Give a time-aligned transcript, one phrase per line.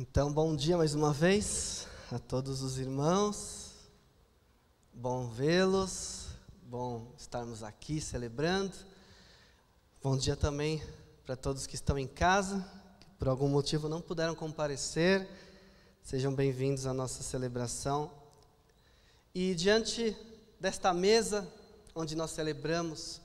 [0.00, 3.72] Então, bom dia mais uma vez a todos os irmãos.
[4.94, 6.28] Bom vê-los,
[6.62, 8.72] bom estarmos aqui celebrando.
[10.00, 10.80] Bom dia também
[11.26, 12.64] para todos que estão em casa,
[13.00, 15.28] que por algum motivo não puderam comparecer.
[16.00, 18.08] Sejam bem-vindos à nossa celebração.
[19.34, 20.16] E diante
[20.60, 21.52] desta mesa,
[21.92, 23.20] onde nós celebramos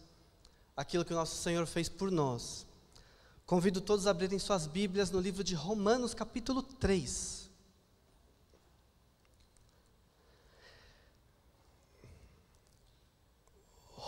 [0.75, 2.65] aquilo que o nosso Senhor fez por nós,
[3.45, 7.43] Convido todos a abrirem suas Bíblias no livro de Romanos, capítulo 3.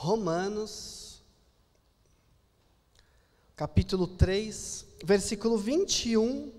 [0.05, 1.21] Romanos,
[3.55, 6.53] capítulo 3, versículo 21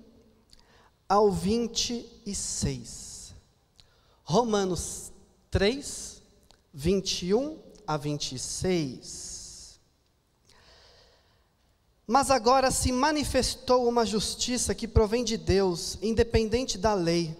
[1.08, 3.34] ao 26.
[4.24, 5.12] Romanos
[5.50, 6.20] 3,
[6.74, 9.35] 21 a 26.
[12.08, 17.36] Mas agora se manifestou uma justiça que provém de Deus, independente da lei,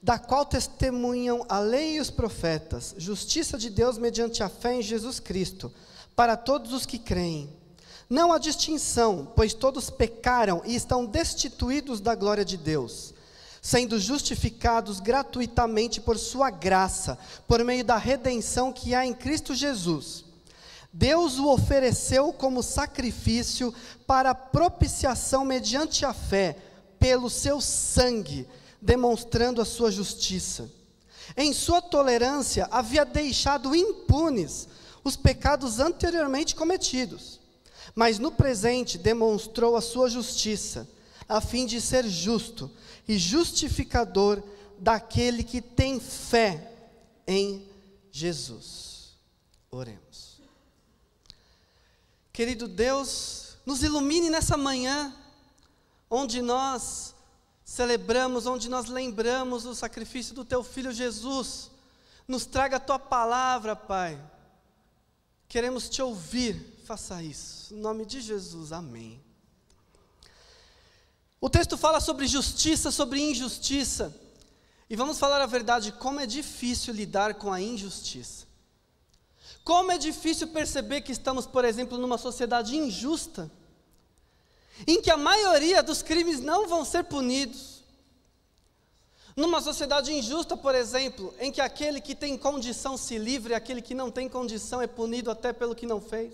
[0.00, 4.82] da qual testemunham a lei e os profetas, justiça de Deus mediante a fé em
[4.82, 5.72] Jesus Cristo,
[6.14, 7.50] para todos os que creem.
[8.08, 13.12] Não há distinção, pois todos pecaram e estão destituídos da glória de Deus,
[13.60, 20.25] sendo justificados gratuitamente por Sua graça, por meio da redenção que há em Cristo Jesus
[20.98, 23.72] Deus o ofereceu como sacrifício
[24.06, 26.56] para propiciação mediante a fé,
[26.98, 28.48] pelo seu sangue,
[28.80, 30.70] demonstrando a sua justiça.
[31.36, 34.68] Em sua tolerância, havia deixado impunes
[35.04, 37.40] os pecados anteriormente cometidos,
[37.94, 40.88] mas no presente demonstrou a sua justiça,
[41.28, 42.70] a fim de ser justo
[43.06, 44.42] e justificador
[44.78, 46.72] daquele que tem fé
[47.26, 47.68] em
[48.10, 49.14] Jesus.
[49.70, 50.25] Oremos.
[52.36, 55.10] Querido Deus, nos ilumine nessa manhã,
[56.10, 57.14] onde nós
[57.64, 61.70] celebramos, onde nós lembramos o sacrifício do Teu Filho Jesus.
[62.28, 64.22] Nos traga a Tua palavra, Pai.
[65.48, 67.72] Queremos te ouvir, faça isso.
[67.72, 69.18] Em nome de Jesus, amém.
[71.40, 74.14] O texto fala sobre justiça, sobre injustiça.
[74.90, 78.45] E vamos falar a verdade, como é difícil lidar com a injustiça.
[79.66, 83.50] Como é difícil perceber que estamos, por exemplo, numa sociedade injusta,
[84.86, 87.82] em que a maioria dos crimes não vão ser punidos.
[89.34, 93.82] Numa sociedade injusta, por exemplo, em que aquele que tem condição se livre, e aquele
[93.82, 96.32] que não tem condição é punido até pelo que não fez.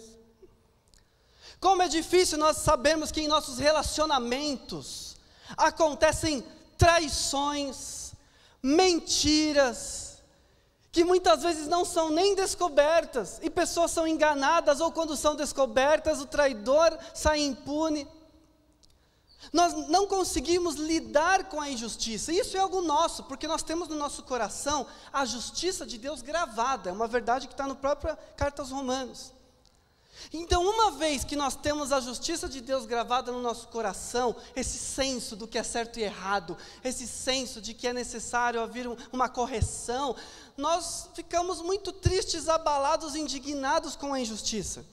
[1.59, 5.17] Como é difícil nós sabermos que em nossos relacionamentos
[5.57, 6.45] acontecem
[6.77, 8.13] traições,
[8.63, 10.12] mentiras,
[10.93, 16.21] que muitas vezes não são nem descobertas, e pessoas são enganadas, ou quando são descobertas,
[16.21, 18.07] o traidor sai impune.
[19.51, 23.97] Nós não conseguimos lidar com a injustiça, isso é algo nosso, porque nós temos no
[23.97, 28.61] nosso coração a justiça de Deus gravada, é uma verdade que está no próprio Carta
[28.61, 29.33] aos Romanos.
[30.33, 34.79] Então, uma vez que nós temos a justiça de Deus gravada no nosso coração, esse
[34.79, 38.97] senso do que é certo e errado, esse senso de que é necessário haver um,
[39.13, 40.15] uma correção,
[40.57, 44.85] nós ficamos muito tristes, abalados, indignados com a injustiça.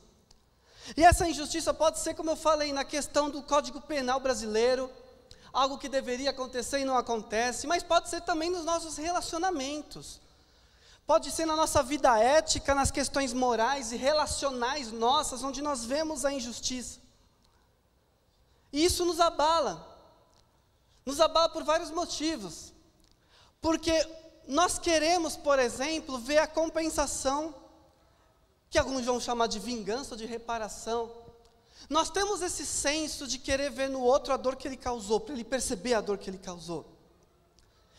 [0.98, 4.90] E essa injustiça pode ser, como eu falei, na questão do Código Penal brasileiro,
[5.54, 10.20] algo que deveria acontecer e não acontece, mas pode ser também nos nossos relacionamentos.
[11.10, 16.24] Pode ser na nossa vida ética, nas questões morais e relacionais nossas, onde nós vemos
[16.24, 17.00] a injustiça.
[18.72, 19.74] E isso nos abala.
[21.04, 22.72] Nos abala por vários motivos.
[23.60, 23.92] Porque
[24.48, 27.56] nós queremos, por exemplo, ver a compensação,
[28.70, 31.12] que alguns vão chamar de vingança ou de reparação.
[31.90, 35.34] Nós temos esse senso de querer ver no outro a dor que ele causou, para
[35.34, 36.86] ele perceber a dor que ele causou.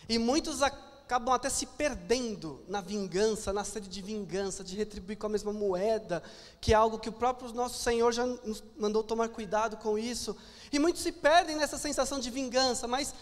[0.09, 0.63] E muitos
[1.11, 5.53] acabam até se perdendo na vingança, na sede de vingança, de retribuir com a mesma
[5.53, 6.23] moeda,
[6.61, 10.37] que é algo que o próprio nosso Senhor já nos mandou tomar cuidado com isso.
[10.73, 13.13] E muitos se perdem nessa sensação de vingança, mas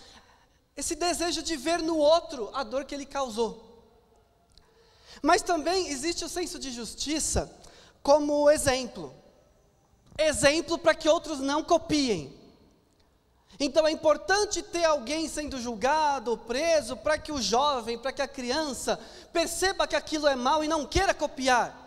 [0.77, 3.83] esse desejo de ver no outro a dor que ele causou.
[5.23, 7.51] Mas também existe o senso de justiça
[8.03, 9.15] como exemplo.
[10.19, 12.38] Exemplo para que outros não copiem.
[13.61, 18.29] Então é importante ter alguém sendo julgado preso para que o jovem, para que a
[18.29, 18.99] criança
[19.33, 21.87] perceba que aquilo é mal e não queira copiar.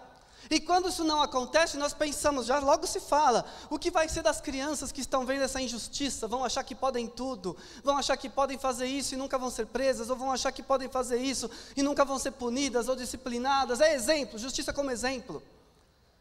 [0.49, 4.21] E quando isso não acontece, nós pensamos, já logo se fala, o que vai ser
[4.21, 6.27] das crianças que estão vendo essa injustiça?
[6.27, 9.67] Vão achar que podem tudo, vão achar que podem fazer isso e nunca vão ser
[9.67, 13.79] presas, ou vão achar que podem fazer isso e nunca vão ser punidas ou disciplinadas.
[13.79, 15.41] É exemplo, justiça como exemplo.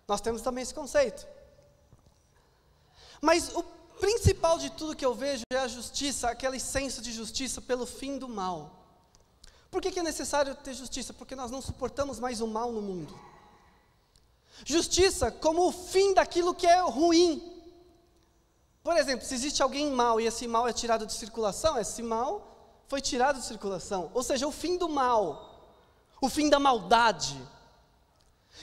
[0.07, 1.27] Nós temos também esse conceito.
[3.21, 3.65] Mas o
[4.01, 8.19] principal de tudo que eu vejo é a justiça, aquele senso de justiça pelo fim
[8.19, 8.81] do mal.
[9.71, 11.13] Por que, que é necessário ter justiça?
[11.13, 13.17] Porque nós não suportamos mais o mal no mundo.
[14.65, 17.31] Justiça como o fim daquilo que é ruim.
[18.83, 22.83] Por exemplo, se existe alguém mal e esse mal é tirado de circulação, esse mal
[22.89, 24.11] foi tirado de circulação.
[24.13, 25.71] Ou seja, o fim do mal,
[26.21, 27.41] o fim da maldade.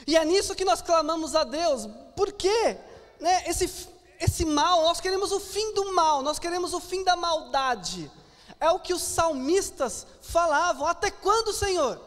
[0.06, 1.88] E é nisso que nós clamamos a Deus.
[2.16, 2.78] Por quê?
[3.20, 3.88] Né, esse,
[4.20, 8.12] esse mal, nós queremos o fim do mal, nós queremos o fim da maldade.
[8.60, 10.88] É o que os salmistas falavam.
[10.88, 12.02] Até quando, Senhor?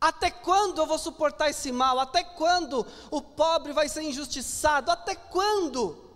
[0.00, 1.98] Até quando eu vou suportar esse mal?
[1.98, 4.90] Até quando o pobre vai ser injustiçado?
[4.90, 6.08] Até quando?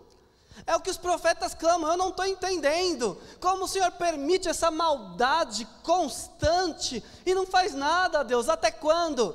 [0.67, 3.19] É o que os profetas clamam, eu não estou entendendo.
[3.41, 8.49] Como o Senhor permite essa maldade constante e não faz nada, Deus?
[8.49, 9.35] Até quando?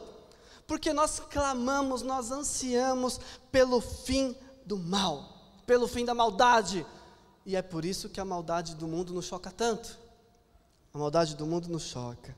[0.65, 3.19] Porque nós clamamos, nós ansiamos
[3.51, 4.35] pelo fim
[4.65, 5.36] do mal,
[5.67, 6.83] pelo fim da maldade.
[7.45, 9.99] E é por isso que a maldade do mundo nos choca tanto.
[10.93, 12.35] A maldade do mundo nos choca.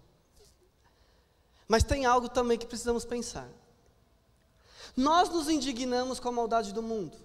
[1.67, 3.47] Mas tem algo também que precisamos pensar.
[4.97, 7.15] Nós nos indignamos com a maldade do mundo.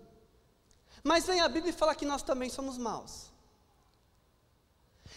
[1.02, 3.32] Mas vem a Bíblia e fala que nós também somos maus.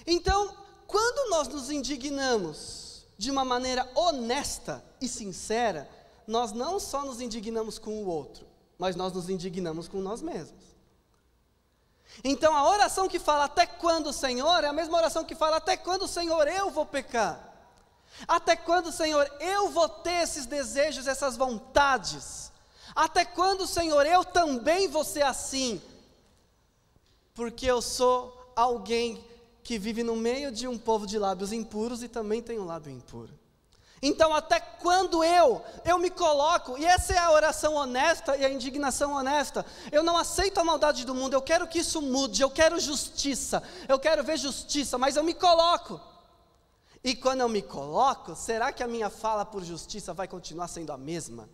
[0.06, 0.56] Então,
[0.86, 5.90] quando nós nos indignamos de uma maneira honesta e sincera,
[6.26, 8.46] nós não só nos indignamos com o outro,
[8.78, 10.67] mas nós nos indignamos com nós mesmos.
[12.24, 15.78] Então a oração que fala até quando, Senhor, é a mesma oração que fala até
[15.78, 17.48] quando, Senhor, eu vou pecar.
[18.28, 22.52] Até quando, Senhor, eu vou ter esses desejos, essas vontades?
[22.96, 25.82] Até quando, Senhor, eu também vou ser assim?
[27.36, 29.24] Porque eu sou alguém
[29.64, 32.92] que vive no meio de um povo de lábios impuros e também tem um lábio
[32.92, 33.38] impuro.
[34.02, 38.50] Então, até quando eu, eu me coloco, e essa é a oração honesta e a
[38.50, 42.50] indignação honesta, eu não aceito a maldade do mundo, eu quero que isso mude, eu
[42.50, 46.00] quero justiça, eu quero ver justiça, mas eu me coloco.
[47.04, 50.92] E quando eu me coloco, será que a minha fala por justiça vai continuar sendo
[50.92, 51.50] a mesma?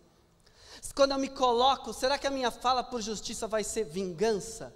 [0.94, 4.74] Quando eu me coloco, será que a minha fala por justiça vai ser vingança?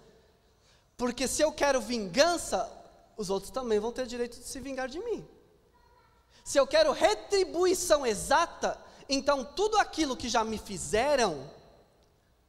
[0.97, 2.71] Porque se eu quero vingança,
[3.17, 5.27] os outros também vão ter direito de se vingar de mim.
[6.49, 11.47] Se eu quero retribuição exata, então tudo aquilo que já me fizeram,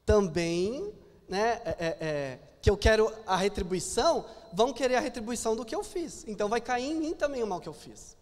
[0.06, 0.94] também,
[1.28, 4.24] né, é, é, é, que eu quero a retribuição,
[4.54, 6.24] vão querer a retribuição do que eu fiz.
[6.30, 8.16] Então vai cair em mim também o mal que eu fiz.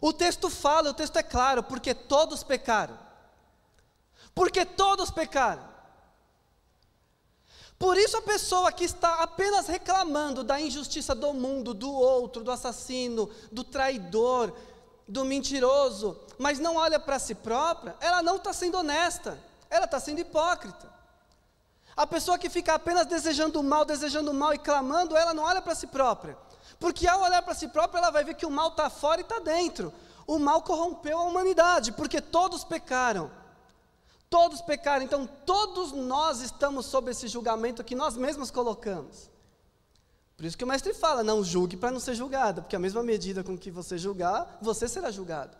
[0.00, 2.98] O texto fala, o texto é claro, porque todos pecaram.
[4.34, 5.68] Porque todos pecaram.
[7.80, 12.52] Por isso a pessoa que está apenas reclamando da injustiça do mundo, do outro, do
[12.52, 14.52] assassino, do traidor,
[15.08, 19.98] do mentiroso, mas não olha para si própria, ela não está sendo honesta, ela está
[19.98, 20.92] sendo hipócrita.
[21.96, 25.44] A pessoa que fica apenas desejando o mal, desejando o mal e clamando, ela não
[25.44, 26.36] olha para si própria.
[26.78, 29.24] Porque ao olhar para si própria, ela vai ver que o mal está fora e
[29.24, 29.90] está dentro.
[30.26, 33.30] O mal corrompeu a humanidade, porque todos pecaram.
[34.30, 39.28] Todos pecaram, então todos nós estamos sob esse julgamento que nós mesmos colocamos.
[40.36, 43.02] Por isso que o mestre fala: não julgue para não ser julgado, porque a mesma
[43.02, 45.56] medida com que você julgar, você será julgado.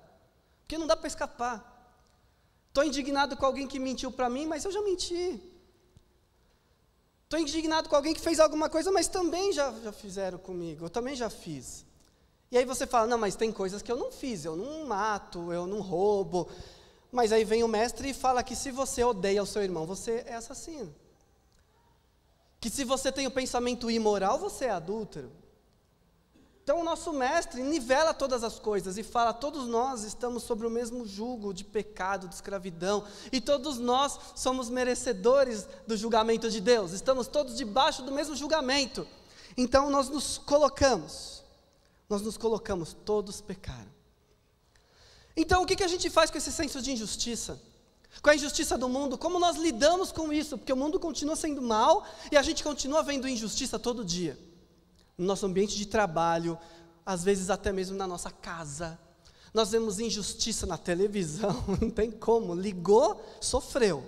[0.60, 1.66] Porque não dá para escapar.
[2.68, 5.42] Estou indignado com alguém que mentiu para mim, mas eu já menti.
[7.24, 10.90] Estou indignado com alguém que fez alguma coisa, mas também já, já fizeram comigo, eu
[10.90, 11.84] também já fiz.
[12.50, 15.52] E aí você fala, não, mas tem coisas que eu não fiz, eu não mato,
[15.52, 16.48] eu não roubo.
[17.12, 20.24] Mas aí vem o mestre e fala que se você odeia o seu irmão, você
[20.26, 20.94] é assassino.
[22.60, 25.32] Que se você tem o pensamento imoral, você é adúltero.
[26.62, 30.70] Então o nosso mestre nivela todas as coisas e fala: todos nós estamos sobre o
[30.70, 36.92] mesmo jugo de pecado, de escravidão, e todos nós somos merecedores do julgamento de Deus,
[36.92, 39.04] estamos todos debaixo do mesmo julgamento.
[39.56, 41.42] Então nós nos colocamos,
[42.08, 43.99] nós nos colocamos, todos pecaram.
[45.40, 47.58] Então o que, que a gente faz com esse senso de injustiça?
[48.22, 50.58] Com a injustiça do mundo, como nós lidamos com isso?
[50.58, 54.38] Porque o mundo continua sendo mal e a gente continua vendo injustiça todo dia
[55.16, 56.58] no nosso ambiente de trabalho,
[57.04, 58.98] às vezes até mesmo na nossa casa.
[59.54, 62.54] Nós vemos injustiça na televisão, não tem como.
[62.54, 64.04] Ligou, sofreu.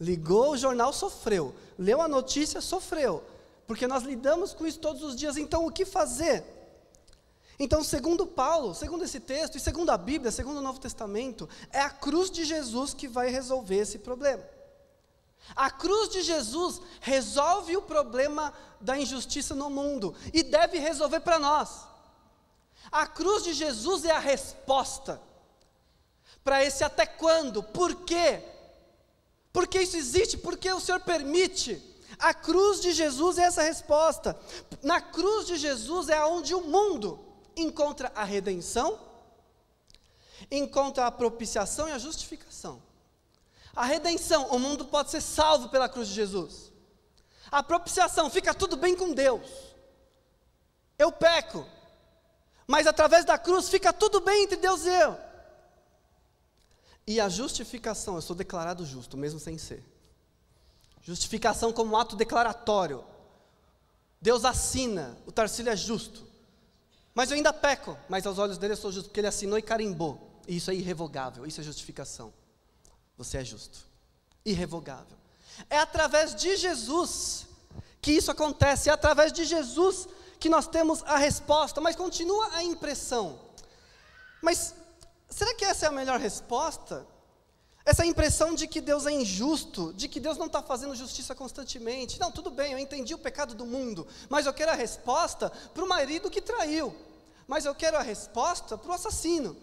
[0.00, 1.54] Ligou o jornal, sofreu.
[1.76, 3.24] Leu a notícia, sofreu.
[3.66, 5.36] Porque nós lidamos com isso todos os dias.
[5.36, 6.57] Então, o que fazer?
[7.58, 11.80] Então, segundo Paulo, segundo esse texto, e segundo a Bíblia, segundo o Novo Testamento, é
[11.80, 14.44] a cruz de Jesus que vai resolver esse problema.
[15.56, 21.38] A cruz de Jesus resolve o problema da injustiça no mundo e deve resolver para
[21.38, 21.86] nós.
[22.92, 25.20] A cruz de Jesus é a resposta
[26.44, 28.42] para esse até quando, por quê?
[29.52, 30.38] Por que isso existe?
[30.38, 31.82] Por que o Senhor permite?
[32.18, 34.38] A cruz de Jesus é essa resposta.
[34.82, 37.27] Na cruz de Jesus é onde o mundo
[37.60, 38.98] encontra a redenção,
[40.50, 42.82] encontra a propiciação e a justificação.
[43.74, 46.72] A redenção, o mundo pode ser salvo pela cruz de Jesus.
[47.50, 49.48] A propiciação, fica tudo bem com Deus.
[50.98, 51.66] Eu peco,
[52.66, 55.18] mas através da cruz fica tudo bem entre Deus e eu.
[57.06, 59.82] E a justificação, eu sou declarado justo, mesmo sem ser.
[61.00, 63.02] Justificação como ato declaratório.
[64.20, 66.27] Deus assina, o Tarcílio é justo.
[67.18, 69.62] Mas eu ainda peco, mas aos olhos dele eu sou justo, porque ele assinou e
[69.62, 70.40] carimbou.
[70.46, 72.32] E isso é irrevogável, isso é justificação.
[73.16, 73.80] Você é justo.
[74.44, 75.18] Irrevogável.
[75.68, 77.44] É através de Jesus
[78.00, 80.06] que isso acontece, é através de Jesus
[80.38, 83.40] que nós temos a resposta, mas continua a impressão.
[84.40, 84.72] Mas
[85.28, 87.04] será que essa é a melhor resposta?
[87.84, 92.20] Essa impressão de que Deus é injusto, de que Deus não está fazendo justiça constantemente.
[92.20, 95.82] Não, tudo bem, eu entendi o pecado do mundo, mas eu quero a resposta para
[95.82, 96.94] o marido que traiu,
[97.48, 99.56] mas eu quero a resposta para o assassino,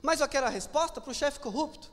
[0.00, 1.92] mas eu quero a resposta para o chefe corrupto,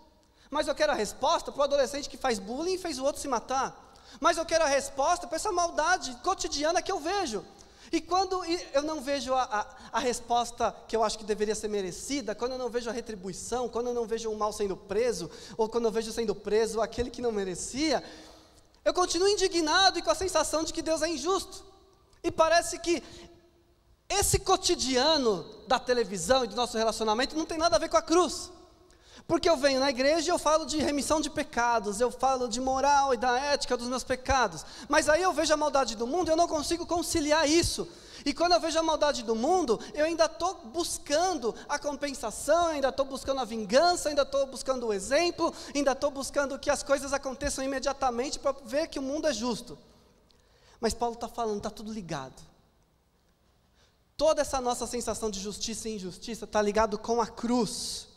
[0.52, 3.20] mas eu quero a resposta para o adolescente que faz bullying e fez o outro
[3.20, 7.44] se matar, mas eu quero a resposta para essa maldade cotidiana que eu vejo.
[7.92, 11.68] E quando eu não vejo a, a, a, resposta que eu acho que deveria ser
[11.68, 15.30] merecida, quando eu não vejo a retribuição, quando eu não vejo o mal sendo preso,
[15.58, 18.04] ou quando eu vejo sendo preso aquele que não merecia,
[18.86, 21.64] eu continuo indignado e com a sensação de que Deus é injusto.
[22.24, 23.02] E parece que
[24.10, 28.02] esse cotidiano da televisão e do nosso relacionamento não tem nada a ver com a
[28.02, 28.52] cruz.
[29.28, 32.60] Porque eu venho na igreja e eu falo de remissão de pecados, eu falo de
[32.60, 34.66] moral e da ética dos meus pecados.
[34.88, 37.88] Mas aí eu vejo a maldade do mundo e eu não consigo conciliar isso.
[38.26, 42.90] E quando eu vejo a maldade do mundo, eu ainda estou buscando a compensação, ainda
[42.90, 47.14] estou buscando a vingança, ainda estou buscando o exemplo, ainda estou buscando que as coisas
[47.14, 49.78] aconteçam imediatamente para ver que o mundo é justo.
[50.82, 52.49] Mas Paulo está falando, está tudo ligado.
[54.20, 58.10] Toda essa nossa sensação de justiça e injustiça está ligado com a cruz.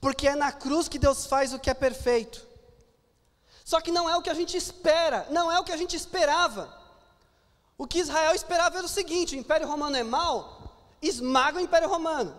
[0.00, 2.46] Porque é na cruz que Deus faz o que é perfeito.
[3.64, 5.96] Só que não é o que a gente espera, não é o que a gente
[5.96, 6.72] esperava.
[7.76, 11.88] O que Israel esperava era o seguinte: o Império Romano é mal, esmaga o Império
[11.88, 12.36] Romano.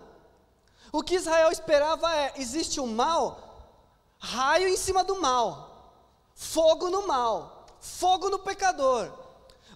[0.89, 3.75] O que Israel esperava é: existe o mal,
[4.19, 6.01] raio em cima do mal,
[6.33, 9.18] fogo no mal, fogo no pecador.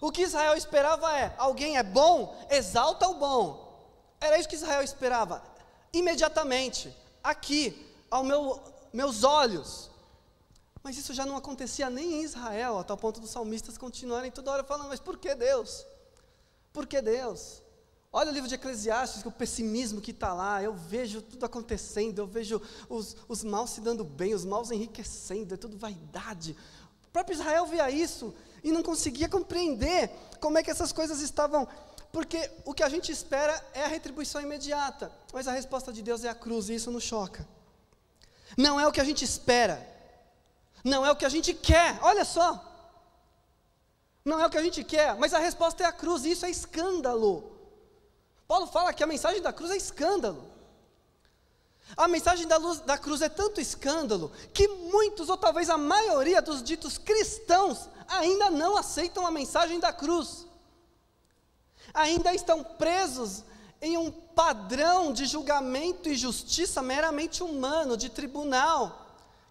[0.04, 3.74] O que Israel esperava é: alguém é bom, exalta o bom.
[4.20, 5.42] Era isso que Israel esperava,
[5.94, 8.60] imediatamente aqui, aos meu,
[8.92, 9.90] meus olhos.
[10.82, 14.52] Mas isso já não acontecia nem em Israel, a tal ponto dos salmistas continuarem toda
[14.52, 15.86] hora falando: mas por que Deus?
[16.70, 17.62] Por que Deus?
[18.12, 22.26] Olha o livro de Eclesiastes, o pessimismo que está lá, eu vejo tudo acontecendo, eu
[22.26, 26.54] vejo os, os maus se dando bem, os maus enriquecendo, é tudo vaidade.
[27.06, 28.34] O próprio Israel via isso
[28.64, 31.68] e não conseguia compreender como é que essas coisas estavam
[32.14, 36.22] porque o que a gente espera é a retribuição imediata, mas a resposta de Deus
[36.22, 37.44] é a cruz, e isso nos choca.
[38.56, 39.84] Não é o que a gente espera,
[40.84, 42.72] não é o que a gente quer, olha só.
[44.24, 46.46] Não é o que a gente quer, mas a resposta é a cruz, e isso
[46.46, 47.52] é escândalo.
[48.46, 50.48] Paulo fala que a mensagem da cruz é escândalo.
[51.96, 56.40] A mensagem da, luz, da cruz é tanto escândalo que muitos, ou talvez a maioria
[56.40, 60.46] dos ditos cristãos, ainda não aceitam a mensagem da cruz
[61.94, 63.44] ainda estão presos
[63.80, 69.02] em um padrão de julgamento e justiça meramente humano, de tribunal.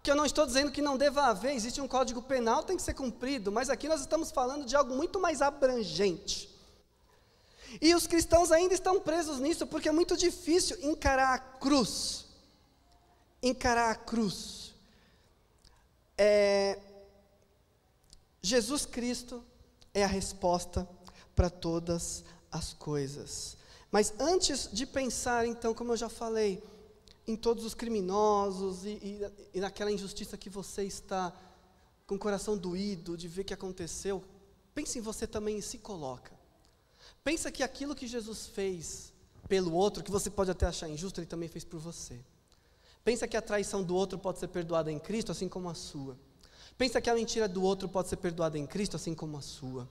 [0.02, 2.82] Que eu não estou dizendo que não deva haver, existe um código penal, tem que
[2.82, 6.50] ser cumprido, mas aqui nós estamos falando de algo muito mais abrangente.
[7.80, 12.26] E os cristãos ainda estão presos nisso, porque é muito difícil encarar a cruz.
[13.42, 14.74] Encarar a cruz.
[16.18, 16.78] É,
[18.44, 19.42] Jesus Cristo
[19.94, 20.86] é a resposta
[21.34, 22.22] para todas
[22.52, 23.56] as coisas.
[23.90, 26.62] Mas antes de pensar, então, como eu já falei,
[27.26, 29.20] em todos os criminosos e, e,
[29.54, 31.32] e naquela injustiça que você está
[32.06, 34.22] com o coração doído de ver que aconteceu,
[34.74, 36.38] pense em você também e se coloca.
[37.24, 39.10] Pensa que aquilo que Jesus fez
[39.48, 42.20] pelo outro, que você pode até achar injusto, ele também fez por você.
[43.02, 46.14] Pensa que a traição do outro pode ser perdoada em Cristo, assim como a sua.
[46.76, 49.88] Pensa que a mentira do outro pode ser perdoada em Cristo, assim como a sua.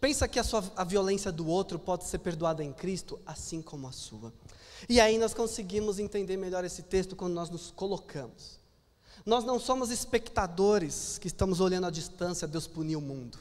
[0.00, 3.88] Pensa que a, sua, a violência do outro pode ser perdoada em Cristo, assim como
[3.88, 4.32] a sua.
[4.88, 8.60] E aí nós conseguimos entender melhor esse texto quando nós nos colocamos.
[9.26, 13.38] Nós não somos espectadores que estamos olhando à distância, Deus punir o mundo.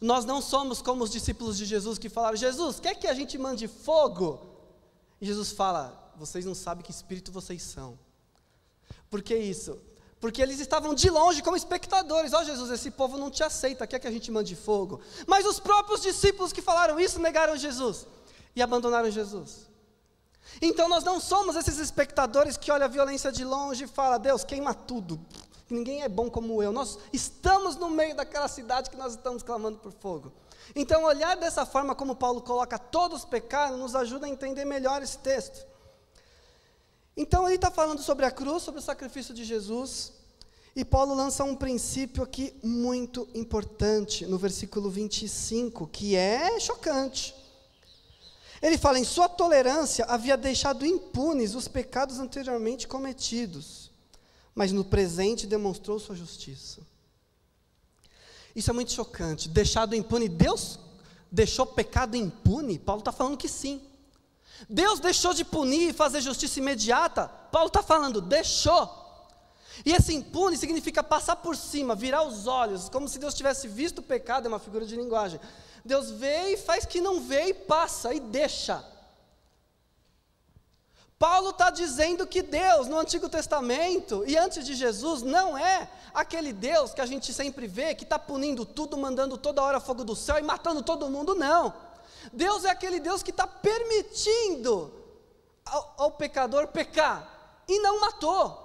[0.00, 3.38] Nós não somos como os discípulos de Jesus que falaram: Jesus, quer que a gente
[3.38, 4.40] mande fogo?
[5.20, 7.98] E Jesus fala: Vocês não sabem que espírito vocês são.
[9.08, 9.78] Por que isso?
[10.24, 12.32] Porque eles estavam de longe como espectadores.
[12.32, 15.02] Ó oh, Jesus, esse povo não te aceita, quer que a gente mande fogo.
[15.26, 18.06] Mas os próprios discípulos que falaram isso negaram Jesus
[18.56, 19.68] e abandonaram Jesus.
[20.62, 24.44] Então nós não somos esses espectadores que olham a violência de longe e falam, Deus,
[24.44, 25.20] queima tudo.
[25.68, 26.72] Ninguém é bom como eu.
[26.72, 30.32] Nós estamos no meio daquela cidade que nós estamos clamando por fogo.
[30.74, 35.18] Então, olhar dessa forma como Paulo coloca todos pecaram, nos ajuda a entender melhor esse
[35.18, 35.66] texto.
[37.14, 40.13] Então, ele está falando sobre a cruz, sobre o sacrifício de Jesus.
[40.76, 47.34] E Paulo lança um princípio aqui muito importante no versículo 25, que é chocante.
[48.60, 53.90] Ele fala: em sua tolerância havia deixado impunes os pecados anteriormente cometidos,
[54.54, 56.80] mas no presente demonstrou sua justiça.
[58.54, 59.48] Isso é muito chocante.
[59.48, 60.28] Deixado impune.
[60.28, 60.78] Deus
[61.30, 62.78] deixou pecado impune?
[62.78, 63.80] Paulo está falando que sim.
[64.68, 67.28] Deus deixou de punir e fazer justiça imediata?
[67.28, 69.03] Paulo está falando, deixou.
[69.84, 73.98] E esse impune significa passar por cima, virar os olhos, como se Deus tivesse visto
[73.98, 75.40] o pecado, é uma figura de linguagem.
[75.84, 78.84] Deus vê e faz que não vê e passa e deixa.
[81.18, 86.52] Paulo está dizendo que Deus, no Antigo Testamento e antes de Jesus, não é aquele
[86.52, 90.16] Deus que a gente sempre vê, que está punindo tudo, mandando toda hora fogo do
[90.16, 91.72] céu e matando todo mundo, não.
[92.32, 94.92] Deus é aquele Deus que está permitindo
[95.64, 98.63] ao, ao pecador pecar e não matou.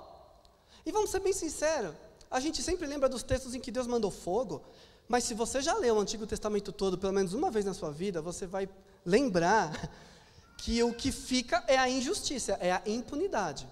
[0.86, 1.94] E vamos ser bem sinceros,
[2.30, 4.62] a gente sempre lembra dos textos em que Deus mandou fogo,
[5.08, 7.92] mas se você já leu o Antigo Testamento todo, pelo menos uma vez na sua
[7.92, 8.70] vida, você vai
[9.06, 9.90] lembrar
[10.60, 13.68] que o que fica é a injustiça, é a impunidade.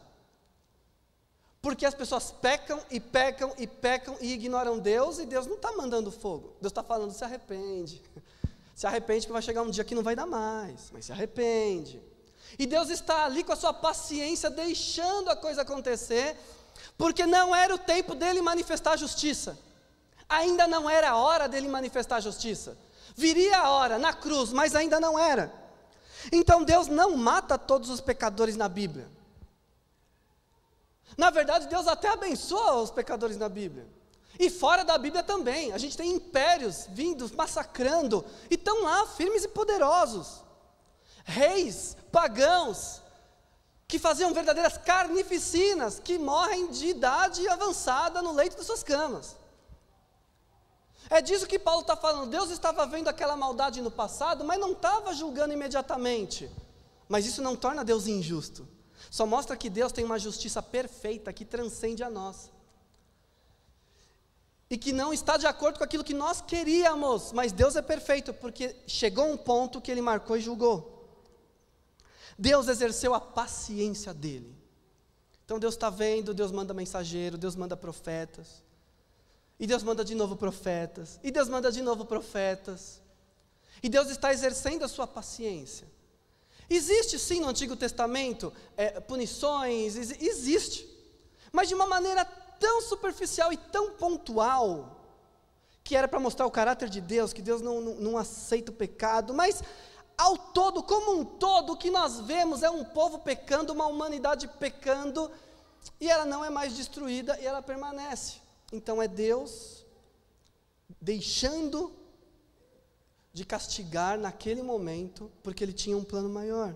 [1.61, 5.73] Porque as pessoas pecam e pecam e pecam e ignoram Deus, e Deus não está
[5.73, 6.55] mandando fogo.
[6.61, 8.01] Deus está falando: se arrepende.
[8.73, 11.99] Se arrepende que vai chegar um dia que não vai dar mais, mas se arrepende.
[12.59, 16.37] E Deus está ali com a sua paciência, deixando a coisa acontecer,
[16.97, 19.57] porque não era o tempo dele manifestar justiça.
[20.27, 22.77] Ainda não era a hora dele manifestar justiça.
[23.15, 25.53] Viria a hora na cruz, mas ainda não era.
[26.31, 29.07] Então Deus não mata todos os pecadores na Bíblia.
[31.17, 33.87] Na verdade, Deus até abençoa os pecadores na Bíblia.
[34.39, 35.71] E fora da Bíblia também.
[35.71, 40.43] A gente tem impérios vindo, massacrando, e estão lá firmes e poderosos.
[41.23, 43.01] Reis, pagãos,
[43.87, 49.37] que faziam verdadeiras carnificinas, que morrem de idade avançada no leito de suas camas.
[51.09, 52.29] É disso que Paulo está falando.
[52.29, 56.51] Deus estava vendo aquela maldade no passado, mas não estava julgando imediatamente.
[57.07, 58.67] Mas isso não torna Deus injusto.
[59.09, 62.49] Só mostra que Deus tem uma justiça perfeita que transcende a nossa.
[64.69, 68.33] E que não está de acordo com aquilo que nós queríamos, mas Deus é perfeito,
[68.33, 70.96] porque chegou um ponto que ele marcou e julgou.
[72.37, 74.55] Deus exerceu a paciência dele.
[75.43, 78.63] Então Deus está vendo, Deus manda mensageiro, Deus manda profetas.
[79.59, 81.19] E Deus manda de novo profetas.
[81.23, 83.01] E Deus manda de novo profetas.
[83.81, 85.87] E Deus está exercendo a sua paciência.
[86.69, 90.87] Existe sim no Antigo Testamento é, punições, existe.
[91.51, 94.97] Mas de uma maneira tão superficial e tão pontual,
[95.83, 98.75] que era para mostrar o caráter de Deus, que Deus não, não, não aceita o
[98.75, 99.63] pecado, mas
[100.17, 104.47] ao todo, como um todo, o que nós vemos é um povo pecando, uma humanidade
[104.47, 105.29] pecando,
[106.01, 108.37] e ela não é mais destruída e ela permanece.
[108.71, 109.85] Então é Deus
[110.99, 111.93] deixando
[113.31, 116.75] de castigar naquele momento, porque ele tinha um plano maior.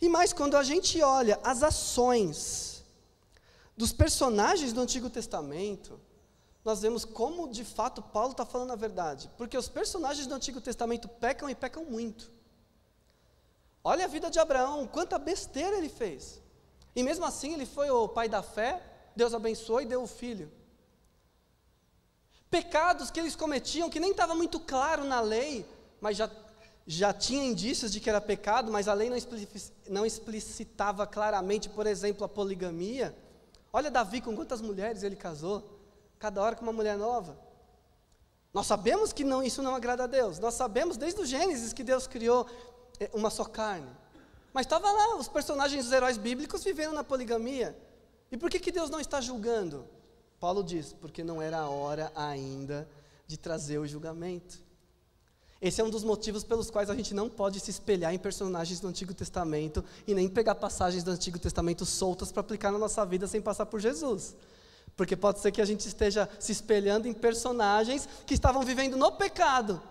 [0.00, 2.82] E mais, quando a gente olha as ações
[3.76, 6.00] dos personagens do Antigo Testamento,
[6.64, 9.30] nós vemos como de fato Paulo está falando a verdade.
[9.36, 12.35] Porque os personagens do Antigo Testamento pecam e pecam muito.
[13.90, 16.20] Olha a vida de Abraão, quanta besteira ele fez.
[16.94, 18.82] E mesmo assim ele foi o pai da fé,
[19.14, 20.46] Deus abençoou e deu o filho
[22.56, 25.66] pecados que eles cometiam que nem estava muito claro na lei,
[26.00, 26.30] mas já,
[26.86, 29.16] já tinha indícios de que era pecado, mas a lei não,
[29.88, 33.16] não explicitava claramente, por exemplo, a poligamia.
[33.72, 35.78] Olha Davi com quantas mulheres ele casou,
[36.18, 37.38] cada hora com uma mulher nova.
[38.54, 40.38] Nós sabemos que não, isso não agrada a Deus.
[40.38, 42.46] Nós sabemos desde o Gênesis que Deus criou
[43.12, 43.90] uma só carne.
[44.52, 47.76] Mas estava lá os personagens dos heróis bíblicos vivendo na poligamia.
[48.30, 49.84] E por que, que Deus não está julgando?
[50.40, 52.88] Paulo diz, porque não era a hora ainda
[53.26, 54.64] de trazer o julgamento.
[55.60, 58.78] Esse é um dos motivos pelos quais a gente não pode se espelhar em personagens
[58.78, 63.04] do Antigo Testamento e nem pegar passagens do Antigo Testamento soltas para aplicar na nossa
[63.06, 64.36] vida sem passar por Jesus.
[64.94, 69.12] Porque pode ser que a gente esteja se espelhando em personagens que estavam vivendo no
[69.12, 69.82] pecado,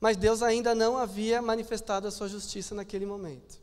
[0.00, 3.58] mas Deus ainda não havia manifestado a sua justiça naquele momento.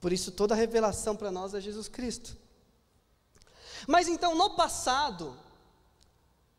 [0.00, 2.36] Por isso, toda a revelação para nós é Jesus Cristo.
[3.86, 5.36] Mas então, no passado,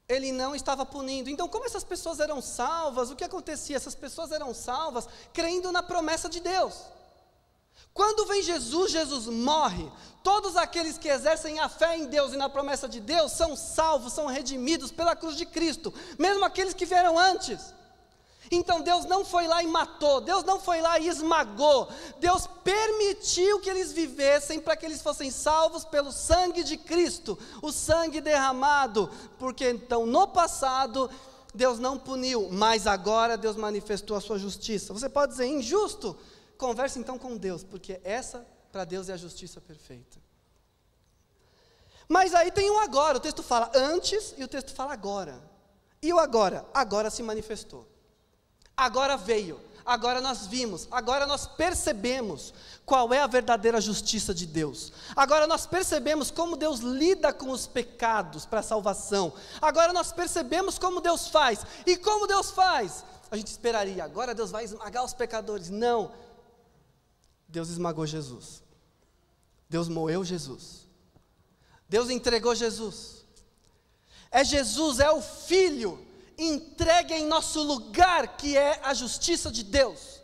[0.07, 1.29] ele não estava punindo.
[1.29, 3.75] Então, como essas pessoas eram salvas, o que acontecia?
[3.75, 6.75] Essas pessoas eram salvas crendo na promessa de Deus.
[7.93, 9.89] Quando vem Jesus, Jesus morre.
[10.23, 14.13] Todos aqueles que exercem a fé em Deus e na promessa de Deus são salvos,
[14.13, 17.73] são redimidos pela cruz de Cristo, mesmo aqueles que vieram antes.
[18.51, 23.59] Então Deus não foi lá e matou, Deus não foi lá e esmagou, Deus permitiu
[23.59, 29.09] que eles vivessem para que eles fossem salvos pelo sangue de Cristo, o sangue derramado,
[29.39, 31.09] porque então no passado
[31.53, 34.93] Deus não puniu, mas agora Deus manifestou a sua justiça.
[34.93, 36.17] Você pode dizer injusto?
[36.57, 40.17] Converse então com Deus, porque essa para Deus é a justiça perfeita.
[42.07, 45.41] Mas aí tem um agora, o texto fala antes e o texto fala agora.
[46.01, 46.65] E o agora?
[46.73, 47.87] Agora se manifestou.
[48.75, 52.53] Agora veio, agora nós vimos, agora nós percebemos
[52.85, 54.91] qual é a verdadeira justiça de Deus.
[55.15, 59.33] Agora nós percebemos como Deus lida com os pecados para a salvação.
[59.61, 61.65] Agora nós percebemos como Deus faz.
[61.85, 63.05] E como Deus faz?
[63.31, 65.69] A gente esperaria, agora Deus vai esmagar os pecadores.
[65.69, 66.11] Não.
[67.47, 68.63] Deus esmagou Jesus.
[69.69, 70.87] Deus moeu Jesus.
[71.87, 73.23] Deus entregou Jesus.
[74.29, 76.05] É Jesus, é o Filho
[76.37, 80.21] entregue em nosso lugar, que é a justiça de Deus.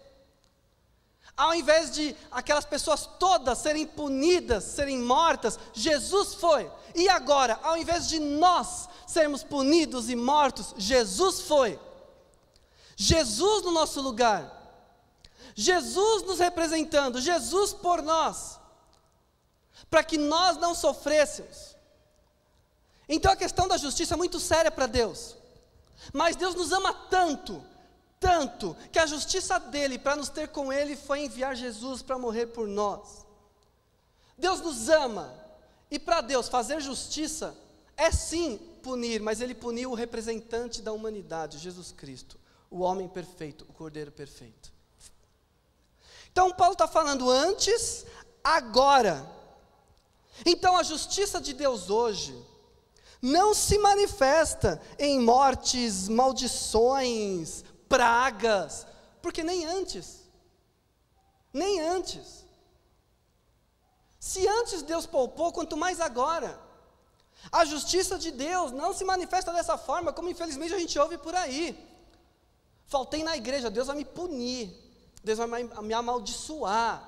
[1.39, 6.69] Ao invés de aquelas pessoas todas serem punidas, serem mortas, Jesus foi.
[6.93, 11.79] E agora, ao invés de nós sermos punidos e mortos, Jesus foi.
[12.97, 14.53] Jesus no nosso lugar.
[15.55, 18.59] Jesus nos representando, Jesus por nós.
[19.89, 21.73] Para que nós não sofrêssemos.
[23.07, 25.38] Então a questão da justiça é muito séria para Deus.
[26.13, 27.63] Mas Deus nos ama tanto,
[28.19, 32.47] tanto, que a justiça dele para nos ter com ele foi enviar Jesus para morrer
[32.47, 33.25] por nós.
[34.37, 35.33] Deus nos ama,
[35.91, 37.55] e para Deus fazer justiça
[37.97, 42.39] é sim punir, mas ele puniu o representante da humanidade, Jesus Cristo,
[42.71, 44.71] o homem perfeito, o cordeiro perfeito.
[46.31, 48.05] Então, Paulo está falando antes,
[48.43, 49.27] agora.
[50.45, 52.33] Então, a justiça de Deus hoje
[53.21, 58.87] não se manifesta em mortes, maldições, pragas,
[59.21, 60.29] porque nem antes,
[61.51, 62.45] nem antes.
[64.19, 66.59] Se antes Deus poupou, quanto mais agora.
[67.51, 71.33] A justiça de Deus não se manifesta dessa forma, como infelizmente a gente ouve por
[71.35, 71.87] aí.
[72.85, 74.75] Faltei na igreja, Deus vai me punir,
[75.23, 77.07] Deus vai me amaldiçoar.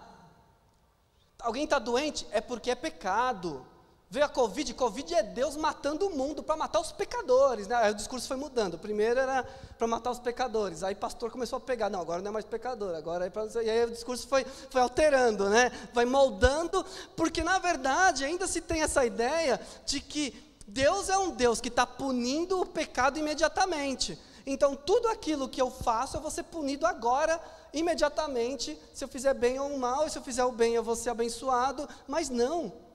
[1.39, 2.25] Alguém está doente?
[2.31, 3.65] É porque é pecado.
[4.11, 7.65] Veio a Covid, Covid é Deus matando o mundo para matar os pecadores.
[7.65, 7.75] Né?
[7.77, 8.77] Aí o discurso foi mudando.
[8.77, 9.41] Primeiro era
[9.77, 10.83] para matar os pecadores.
[10.83, 13.45] Aí o pastor começou a pegar, não, agora não é mais pecador, agora é para.
[13.63, 15.71] E aí o discurso foi, foi alterando, né?
[15.93, 20.35] Vai moldando, porque na verdade ainda se tem essa ideia de que
[20.67, 24.19] Deus é um Deus que está punindo o pecado imediatamente.
[24.45, 27.41] Então tudo aquilo que eu faço eu vou ser punido agora,
[27.73, 30.97] imediatamente, se eu fizer bem ou mal, e se eu fizer o bem eu vou
[30.97, 32.90] ser abençoado, mas não.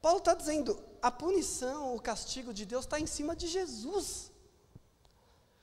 [0.00, 4.30] Paulo está dizendo: a punição, o castigo de Deus está em cima de Jesus.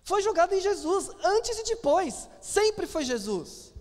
[0.04, 3.74] Foi jogado em Jesus, antes e depois, sempre foi Jesus.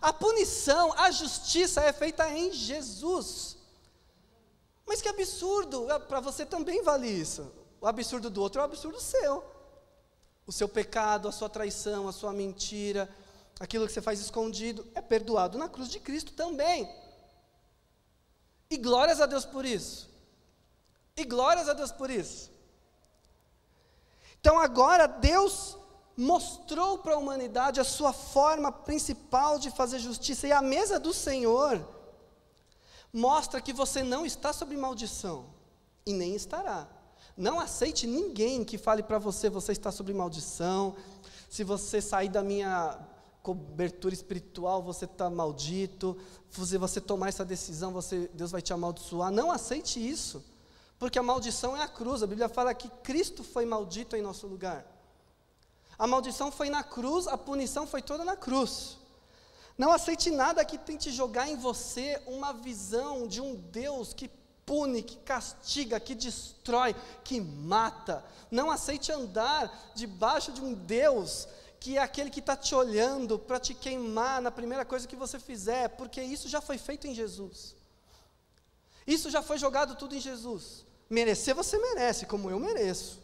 [0.00, 3.56] A punição, a justiça é feita em Jesus.
[4.86, 7.52] Mas que absurdo, é, para você também vale isso.
[7.80, 9.44] O absurdo do outro é o absurdo seu.
[10.46, 13.08] O seu pecado, a sua traição, a sua mentira,
[13.60, 16.88] aquilo que você faz escondido, é perdoado na cruz de Cristo também.
[18.70, 20.08] E glórias a Deus por isso.
[21.16, 22.50] E glórias a Deus por isso.
[24.40, 25.76] Então agora Deus
[26.16, 31.12] mostrou para a humanidade a sua forma principal de fazer justiça, e a mesa do
[31.12, 31.86] Senhor
[33.12, 35.46] mostra que você não está sob maldição,
[36.04, 36.88] e nem estará.
[37.36, 40.96] Não aceite ninguém que fale para você, você está sob maldição,
[41.48, 42.98] se você sair da minha
[43.48, 46.18] cobertura espiritual, você está maldito,
[46.50, 49.30] se você tomar essa decisão, você, Deus vai te amaldiçoar.
[49.30, 50.44] Não aceite isso,
[50.98, 52.22] porque a maldição é a cruz.
[52.22, 54.84] A Bíblia fala que Cristo foi maldito em nosso lugar.
[55.98, 58.98] A maldição foi na cruz, a punição foi toda na cruz.
[59.78, 64.28] Não aceite nada que tente jogar em você uma visão de um Deus que
[64.66, 68.22] pune, que castiga, que destrói, que mata.
[68.50, 71.48] Não aceite andar debaixo de um Deus
[71.80, 75.38] que é aquele que está te olhando para te queimar na primeira coisa que você
[75.38, 77.76] fizer, porque isso já foi feito em Jesus.
[79.06, 80.84] Isso já foi jogado tudo em Jesus.
[81.08, 83.22] Merecer você merece, como eu mereço.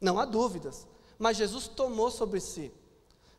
[0.00, 0.86] Não há dúvidas.
[1.18, 2.72] Mas Jesus tomou sobre si.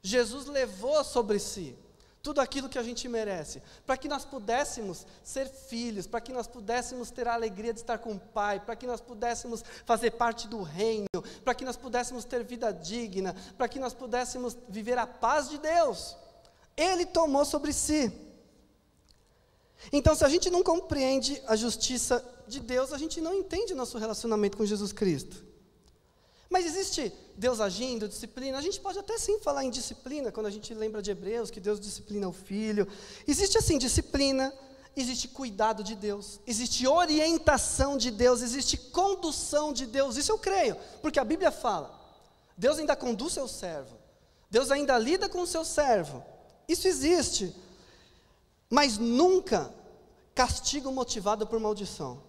[0.02, 1.78] Jesus levou sobre si
[2.22, 6.48] tudo aquilo que a gente merece, para que nós pudéssemos ser filhos, para que nós
[6.48, 10.48] pudéssemos ter a alegria de estar com o Pai, para que nós pudéssemos fazer parte
[10.48, 11.08] do reino,
[11.44, 15.58] para que nós pudéssemos ter vida digna, para que nós pudéssemos viver a paz de
[15.58, 16.16] Deus.
[16.78, 18.12] Ele tomou sobre si.
[19.92, 23.98] Então, se a gente não compreende a justiça de Deus, a gente não entende nosso
[23.98, 25.51] relacionamento com Jesus Cristo.
[26.52, 28.58] Mas existe Deus agindo, disciplina?
[28.58, 31.62] A gente pode até sim falar em disciplina, quando a gente lembra de Hebreus, que
[31.62, 32.86] Deus disciplina o filho.
[33.26, 34.54] Existe assim disciplina,
[34.94, 40.18] existe cuidado de Deus, existe orientação de Deus, existe condução de Deus.
[40.18, 41.98] Isso eu creio, porque a Bíblia fala.
[42.58, 43.98] Deus ainda conduz seu servo.
[44.50, 46.22] Deus ainda lida com o seu servo.
[46.68, 47.56] Isso existe.
[48.70, 49.74] Mas nunca
[50.36, 52.22] castigo motivado por maldição.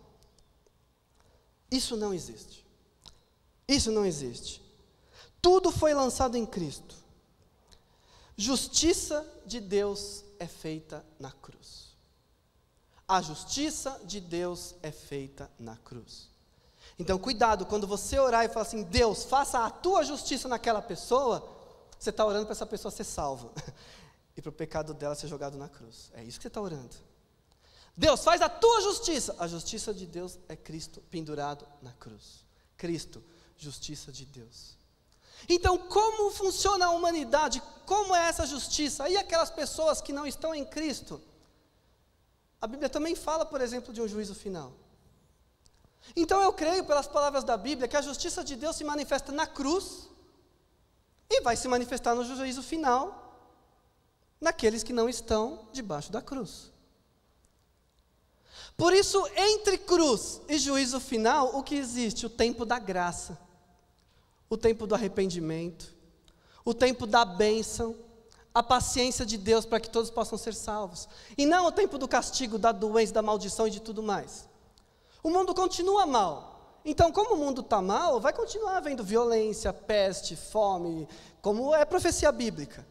[1.69, 2.65] Isso não existe.
[3.73, 4.63] Isso não existe.
[5.41, 6.95] Tudo foi lançado em Cristo.
[8.37, 11.97] Justiça de Deus é feita na cruz.
[13.09, 16.29] A justiça de Deus é feita na cruz.
[16.99, 21.49] Então, cuidado, quando você orar e falar assim, Deus, faça a tua justiça naquela pessoa,
[21.99, 23.51] você está orando para essa pessoa ser salva
[24.37, 26.11] e para o pecado dela ser jogado na cruz.
[26.15, 26.95] É isso que você está orando.
[27.97, 29.35] Deus, faz a tua justiça.
[29.39, 32.45] A justiça de Deus é Cristo pendurado na cruz.
[32.77, 33.23] Cristo
[33.63, 34.77] justiça de Deus.
[35.49, 37.63] Então, como funciona a humanidade?
[37.87, 39.09] Como é essa justiça?
[39.09, 41.21] E aquelas pessoas que não estão em Cristo?
[42.61, 44.73] A Bíblia também fala, por exemplo, de um juízo final.
[46.15, 49.47] Então, eu creio, pelas palavras da Bíblia, que a justiça de Deus se manifesta na
[49.47, 50.09] cruz
[51.29, 53.21] e vai se manifestar no juízo final
[54.41, 56.71] naqueles que não estão debaixo da cruz.
[58.77, 62.27] Por isso, entre cruz e juízo final, o que existe?
[62.27, 63.39] O tempo da graça
[64.53, 65.97] o tempo do arrependimento,
[66.63, 67.97] o tempo da bênção,
[68.55, 71.09] a paciência de Deus para que todos possam ser salvos.
[71.39, 74.47] E não o tempo do castigo, da doença, da maldição e de tudo mais.
[75.23, 76.77] O mundo continua mal.
[76.85, 81.09] Então, como o mundo está mal, vai continuar havendo violência, peste, fome,
[81.41, 82.87] como é profecia bíblica.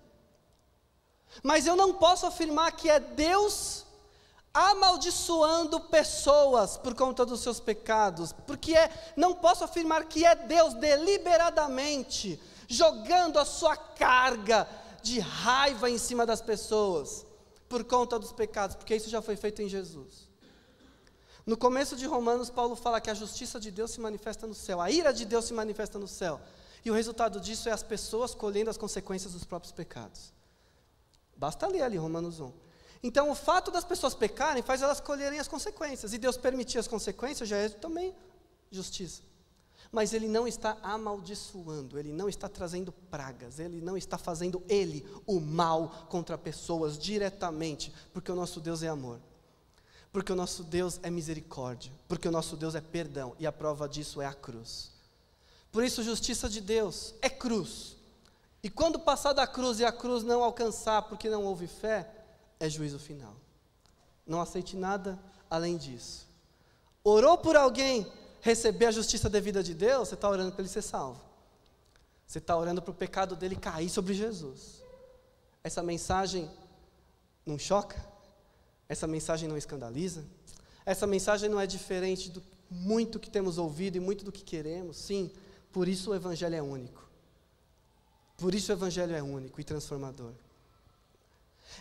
[1.43, 3.85] Mas eu não posso afirmar que é Deus
[4.53, 10.73] amaldiçoando pessoas por conta dos seus pecados, porque é, não posso afirmar que é Deus
[10.73, 14.67] deliberadamente jogando a sua carga
[15.01, 17.25] de raiva em cima das pessoas
[17.67, 20.29] por conta dos pecados, porque isso já foi feito em Jesus.
[21.45, 24.81] No começo de Romanos, Paulo fala que a justiça de Deus se manifesta no céu,
[24.81, 26.39] a ira de Deus se manifesta no céu,
[26.83, 30.33] e o resultado disso é as pessoas colhendo as consequências dos próprios pecados.
[31.35, 32.51] Basta ler ali Romanos 1.
[33.03, 36.87] Então, o fato das pessoas pecarem faz elas colherem as consequências, e Deus permitir as
[36.87, 38.15] consequências já é também
[38.69, 39.23] justiça.
[39.91, 45.05] Mas Ele não está amaldiçoando, Ele não está trazendo pragas, Ele não está fazendo Ele
[45.25, 49.19] o mal contra pessoas diretamente, porque o nosso Deus é amor,
[50.13, 53.89] porque o nosso Deus é misericórdia, porque o nosso Deus é perdão, e a prova
[53.89, 54.91] disso é a cruz.
[55.71, 57.97] Por isso, justiça de Deus é cruz.
[58.63, 62.20] E quando passar da cruz e a cruz não alcançar porque não houve fé,
[62.61, 63.35] é juízo final.
[64.25, 65.19] Não aceite nada
[65.49, 66.27] além disso.
[67.03, 70.83] Orou por alguém receber a justiça devida de Deus, você está orando para ele ser
[70.83, 71.19] salvo.
[72.27, 74.81] Você está orando para o pecado dele cair sobre Jesus.
[75.63, 76.49] Essa mensagem
[77.45, 77.97] não choca?
[78.87, 80.23] Essa mensagem não escandaliza?
[80.85, 84.97] Essa mensagem não é diferente do muito que temos ouvido e muito do que queremos?
[84.97, 85.31] Sim,
[85.71, 87.09] por isso o Evangelho é único.
[88.37, 90.33] Por isso o Evangelho é único e transformador.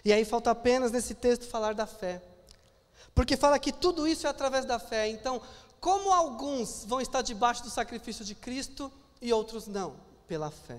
[0.05, 2.23] E aí falta apenas nesse texto falar da fé.
[3.15, 5.09] Porque fala que tudo isso é através da fé.
[5.09, 5.41] Então,
[5.81, 9.97] como alguns vão estar debaixo do sacrifício de Cristo e outros não?
[10.27, 10.79] Pela fé.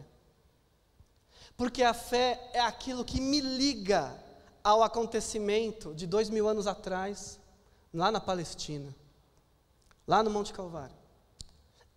[1.58, 4.14] Porque a fé é aquilo que me liga
[4.64, 7.40] ao acontecimento de dois mil anos atrás,
[7.94, 8.96] lá na Palestina,
[10.08, 10.96] lá no Monte Calvário.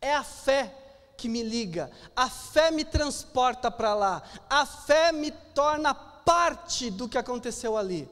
[0.01, 0.75] É a fé
[1.17, 7.09] que me liga, a fé me transporta para lá, a fé me torna parte do
[7.09, 8.09] que aconteceu ali.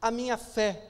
[0.00, 0.88] A minha fé.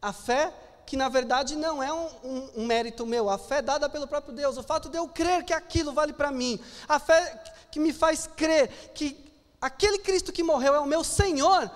[0.00, 0.52] A fé
[0.84, 4.34] que na verdade não é um, um, um, mérito meu, a fé dada pelo próprio
[4.34, 7.92] Deus, o fato de eu crer que aquilo vale para mim, a fé que me
[7.92, 9.16] faz crer que
[9.60, 11.70] aquele Cristo que morreu é o meu Senhor,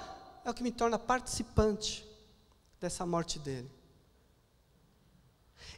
[0.44, 2.07] é o que me torna participante
[2.81, 3.70] dessa morte dele.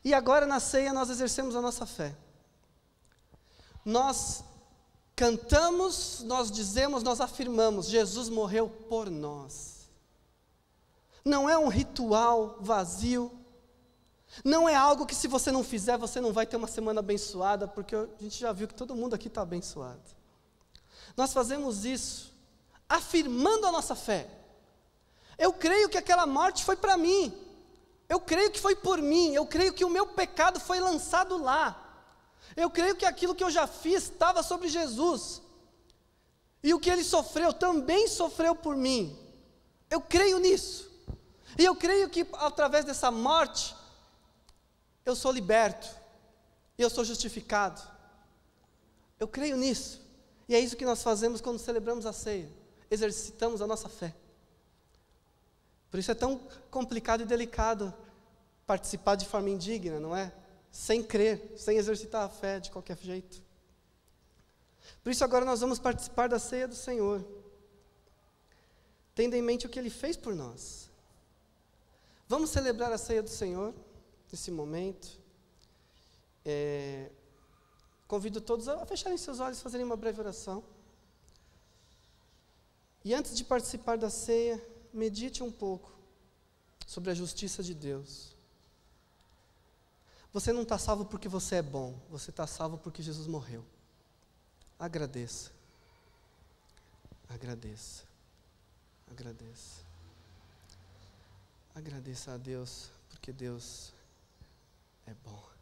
[0.04, 2.14] E agora na ceia nós exercemos a nossa fé.
[3.84, 4.42] Nós
[5.18, 9.90] Cantamos, nós dizemos, nós afirmamos: Jesus morreu por nós.
[11.24, 13.36] Não é um ritual vazio,
[14.44, 17.66] não é algo que se você não fizer, você não vai ter uma semana abençoada,
[17.66, 20.00] porque a gente já viu que todo mundo aqui está abençoado.
[21.16, 22.32] Nós fazemos isso
[22.88, 24.30] afirmando a nossa fé,
[25.36, 27.36] Eu creio que aquela morte foi para mim.
[28.08, 29.34] Eu creio que foi por mim.
[29.34, 31.87] Eu creio que o meu pecado foi lançado lá.
[32.60, 35.40] Eu creio que aquilo que eu já fiz estava sobre Jesus.
[36.60, 39.16] E o que ele sofreu também sofreu por mim.
[39.88, 40.90] Eu creio nisso.
[41.56, 43.76] E eu creio que através dessa morte,
[45.06, 45.88] eu sou liberto.
[46.76, 47.80] E eu sou justificado.
[49.20, 50.02] Eu creio nisso.
[50.48, 52.50] E é isso que nós fazemos quando celebramos a ceia.
[52.90, 54.12] Exercitamos a nossa fé.
[55.92, 56.40] Por isso é tão
[56.72, 57.94] complicado e delicado
[58.66, 60.32] participar de forma indigna, não é?
[60.70, 63.42] Sem crer, sem exercitar a fé de qualquer jeito.
[65.02, 67.24] Por isso agora nós vamos participar da ceia do Senhor,
[69.14, 70.90] tendo em mente o que Ele fez por nós.
[72.28, 73.74] Vamos celebrar a ceia do Senhor
[74.30, 75.18] nesse momento.
[76.44, 77.10] É,
[78.06, 80.62] convido todos a fecharem seus olhos, fazerem uma breve oração.
[83.04, 85.90] E antes de participar da ceia, medite um pouco
[86.86, 88.36] sobre a justiça de Deus.
[90.32, 93.64] Você não está salvo porque você é bom, você está salvo porque Jesus morreu.
[94.78, 95.50] Agradeça.
[97.28, 98.04] Agradeça.
[99.10, 99.80] Agradeça.
[101.74, 103.92] Agradeça a Deus, porque Deus
[105.06, 105.57] é bom.